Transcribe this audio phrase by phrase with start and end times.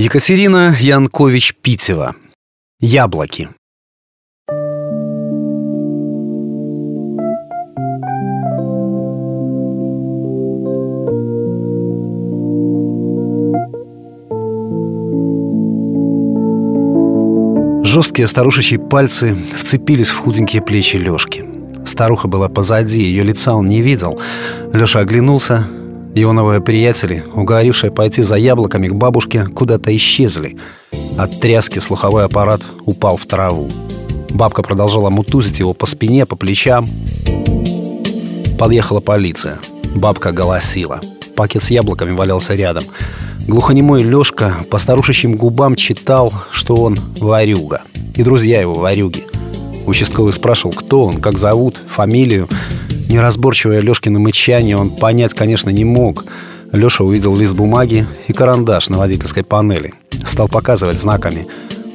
[0.00, 2.14] Екатерина Янкович-Питева.
[2.78, 3.48] Яблоки.
[17.82, 21.44] Жесткие старушечьи пальцы вцепились в худенькие плечи Лёшки.
[21.84, 24.20] Старуха была позади, ее лица он не видел.
[24.72, 25.66] Лёша оглянулся,
[26.18, 30.56] его новые приятели, уговорившие пойти за яблоками к бабушке, куда-то исчезли.
[31.16, 33.70] От тряски слуховой аппарат упал в траву.
[34.30, 36.88] Бабка продолжала мутузить его по спине, по плечам.
[38.58, 39.58] Подъехала полиция.
[39.94, 41.00] Бабка голосила.
[41.36, 42.84] Пакет с яблоками валялся рядом.
[43.46, 47.82] Глухонемой Лёшка по старушечьим губам читал, что он варюга.
[48.16, 49.24] И друзья его варюги.
[49.86, 52.48] Участковый спрашивал, кто он, как зовут, фамилию.
[53.08, 56.26] Неразборчивое Лёшкино мычание он понять, конечно, не мог.
[56.72, 59.94] Лёша увидел лист бумаги и карандаш на водительской панели.
[60.26, 61.46] Стал показывать знаками.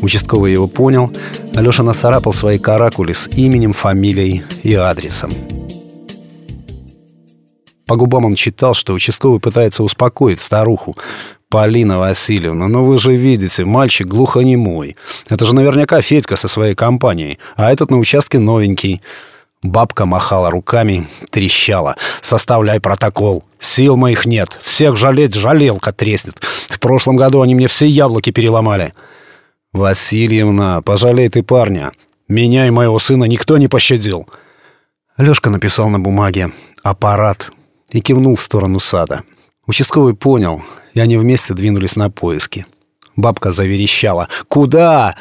[0.01, 1.11] Участковый его понял.
[1.53, 5.31] Лёша нацарапал свои каракули с именем, фамилией и адресом.
[7.85, 10.97] По губам он читал, что участковый пытается успокоить старуху.
[11.47, 14.97] «Полина Васильевна, ну вы же видите, мальчик глухонемой.
[15.29, 18.99] Это же наверняка Федька со своей компанией, а этот на участке новенький».
[19.63, 21.95] Бабка махала руками, трещала.
[22.21, 23.45] «Составляй протокол.
[23.59, 24.59] Сил моих нет.
[24.61, 26.35] Всех жалеть жалелка треснет.
[26.69, 28.93] В прошлом году они мне все яблоки переломали».
[29.71, 31.91] «Васильевна, пожалей ты парня.
[32.27, 34.27] Меня и моего сына никто не пощадил».
[35.17, 36.51] Лёшка написал на бумаге
[36.83, 37.51] «аппарат»
[37.91, 39.23] и кивнул в сторону сада.
[39.65, 40.61] Участковый понял,
[40.93, 42.65] и они вместе двинулись на поиски.
[43.15, 45.15] Бабка заверещала «Куда?»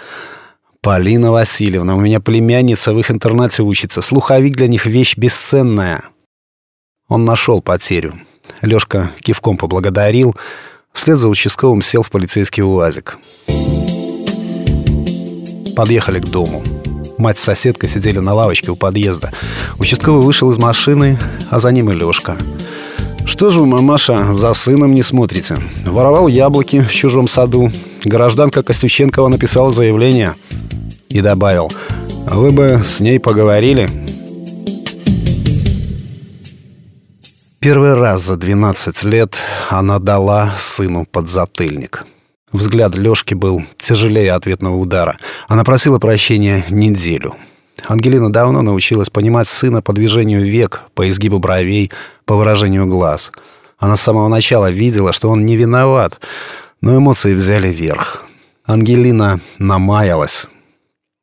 [0.83, 4.03] «Полина Васильевна, у меня племянница в их интернате учится.
[4.03, 6.03] Слуховик для них вещь бесценная».
[7.07, 8.15] Он нашел потерю.
[8.63, 10.35] Лёшка кивком поблагодарил.
[10.93, 13.17] Вслед за участковым сел в полицейский УАЗик.
[15.77, 16.65] Подъехали к дому.
[17.17, 19.33] Мать с соседкой сидели на лавочке у подъезда.
[19.79, 21.17] Участковый вышел из машины,
[21.49, 22.37] а за ним и Лёшка.
[23.25, 25.59] «Что же вы, мамаша, за сыном не смотрите?
[25.87, 27.71] Воровал яблоки в чужом саду.
[28.05, 30.35] Гражданка Костюченкова написала заявление
[31.13, 31.71] и добавил
[32.27, 33.91] «Вы бы с ней поговорили?»
[37.61, 39.37] Первый раз за 12 лет
[39.71, 42.05] она дала сыну подзатыльник.
[42.51, 45.17] Взгляд Лёшки был тяжелее ответного удара.
[45.49, 47.37] Она просила прощения неделю.
[47.87, 51.91] Ангелина давно научилась понимать сына по движению век, по изгибу бровей,
[52.25, 53.33] по выражению глаз.
[53.79, 56.21] Она с самого начала видела, что он не виноват,
[56.81, 58.25] но эмоции взяли верх.
[58.65, 60.47] Ангелина намаялась,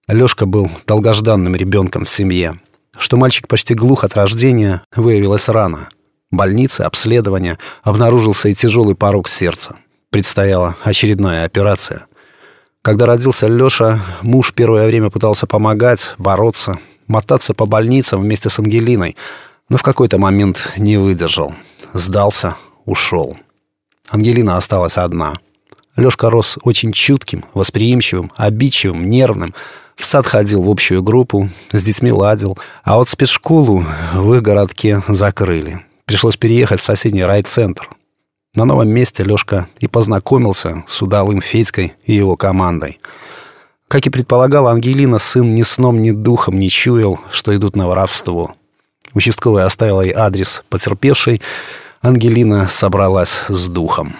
[0.09, 2.59] Лёшка был долгожданным ребенком в семье.
[2.97, 5.89] Что мальчик почти глух от рождения, выявилось рано.
[6.31, 9.75] Больница, обследование, обнаружился и тяжелый порог сердца.
[10.09, 12.07] Предстояла очередная операция.
[12.81, 19.15] Когда родился Лёша, муж первое время пытался помогать, бороться, мотаться по больницам вместе с Ангелиной,
[19.69, 21.53] но в какой-то момент не выдержал.
[21.93, 22.55] Сдался,
[22.85, 23.37] ушел.
[24.09, 25.35] Ангелина осталась одна.
[25.99, 29.53] Лёшка рос очень чутким, восприимчивым, обидчивым, нервным,
[29.97, 32.57] в сад ходил в общую группу, с детьми ладил.
[32.85, 35.81] А вот спецшколу в их городке закрыли.
[36.05, 37.89] Пришлось переехать в соседний райцентр.
[38.55, 42.99] На новом месте Лёшка и познакомился с удалым Федькой и его командой.
[43.89, 48.53] Как и предполагала Ангелина, сын ни сном, ни духом не чуял, что идут на воровство.
[49.13, 51.41] Участковый оставил ей адрес потерпевшей.
[52.01, 54.15] Ангелина собралась с духом.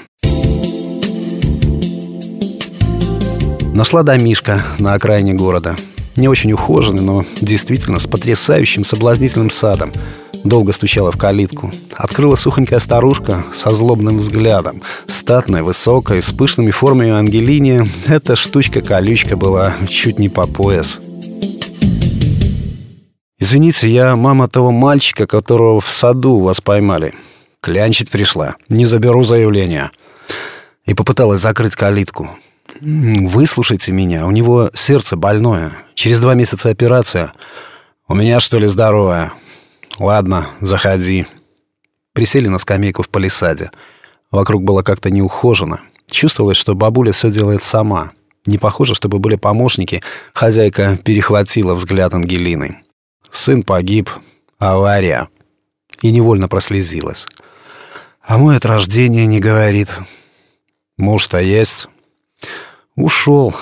[3.79, 5.77] Нашла домишка на окраине города.
[6.17, 9.93] Не очень ухоженный, но действительно с потрясающим соблазнительным садом.
[10.43, 11.71] Долго стучала в калитку.
[11.95, 14.81] Открыла сухонькая старушка со злобным взглядом.
[15.07, 17.87] Статная, высокая, с пышными формами Ангелине.
[18.05, 20.99] Эта штучка-колючка была чуть не по пояс.
[23.37, 27.13] «Извините, я мама того мальчика, которого в саду вас поймали.
[27.61, 28.57] Клянчить пришла.
[28.67, 29.91] Не заберу заявление».
[30.85, 32.31] И попыталась закрыть калитку.
[32.81, 35.73] Выслушайте меня, у него сердце больное.
[35.95, 37.33] Через два месяца операция.
[38.07, 39.33] У меня, что ли, здоровое?
[39.99, 41.25] Ладно, заходи.
[42.13, 43.71] Присели на скамейку в палисаде.
[44.31, 45.81] Вокруг было как-то неухожено.
[46.09, 48.11] Чувствовалось, что бабуля все делает сама.
[48.45, 50.01] Не похоже, чтобы были помощники.
[50.33, 52.83] Хозяйка перехватила взгляд Ангелины.
[53.29, 54.09] Сын погиб.
[54.57, 55.29] Авария.
[56.01, 57.27] И невольно прослезилась.
[58.21, 59.89] А мой от рождения не говорит.
[60.97, 61.89] Муж-то есть.
[62.99, 63.55] «Ушел.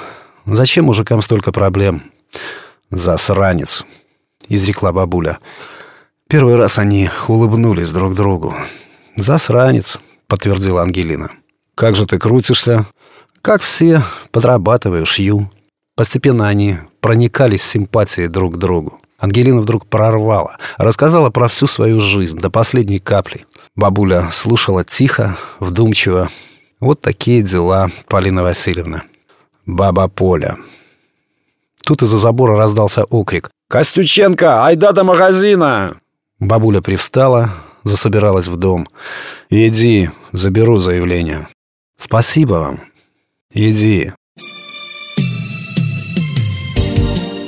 [0.48, 2.12] Зачем мужикам столько проблем?»
[2.90, 3.86] «Засранец»,—
[4.50, 5.38] изрекла бабуля.
[6.28, 8.56] Первый раз они улыбнулись друг другу.
[9.16, 11.32] «Засранец»,— подтвердила Ангелина.
[11.76, 12.88] «Как же ты крутишься?»
[13.42, 15.52] Как все, подрабатываю, шью.
[15.96, 19.00] Постепенно они проникались симпатией друг к другу.
[19.20, 23.46] Ангелина вдруг прорвала, рассказала про всю свою жизнь до последней капли.
[23.76, 26.30] Бабуля слушала тихо, вдумчиво.
[26.80, 29.04] Вот такие дела, Полина Васильевна.
[29.68, 30.58] Баба Поля.
[31.84, 33.52] Тут из-за забора раздался окрик.
[33.70, 35.98] «Костюченко, айда до магазина!»
[36.40, 37.52] Бабуля привстала,
[37.84, 38.88] засобиралась в дом.
[39.50, 41.50] «Иди, заберу заявление».
[42.00, 42.80] «Спасибо вам».
[43.54, 44.14] «Иди».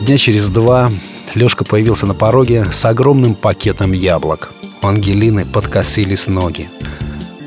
[0.02, 0.92] Дня через два
[1.36, 4.52] Лёшка появился на пороге с огромным пакетом яблок.
[4.82, 6.70] У Ангелины подкосились ноги.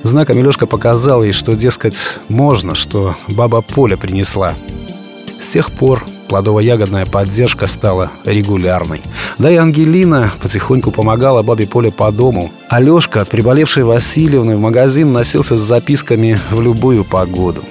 [0.03, 1.97] Знаками Лёшка показал ей, что, дескать,
[2.29, 4.55] можно, что баба Поля принесла.
[5.41, 9.01] С тех пор плодово-ягодная поддержка стала регулярной.
[9.39, 12.51] Да и Ангелина потихоньку помогала бабе Поле по дому.
[12.69, 17.63] А Лёшка от приболевшей Васильевны в магазин носился с записками в любую погоду.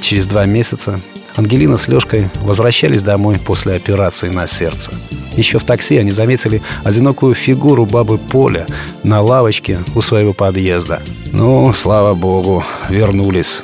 [0.00, 1.00] Через два месяца
[1.36, 4.92] Ангелина с Лёшкой возвращались домой после операции на сердце.
[5.36, 8.66] Еще в такси они заметили одинокую фигуру бабы Поля
[9.02, 11.02] на лавочке у своего подъезда.
[11.32, 13.62] Ну, слава богу, вернулись.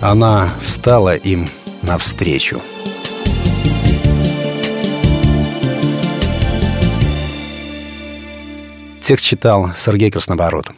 [0.00, 1.48] Она встала им
[1.82, 2.60] навстречу.
[9.02, 10.70] Текст читал Сергей Краснобород.